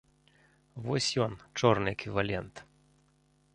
[0.85, 2.65] Вось ён, чорны эквівалент.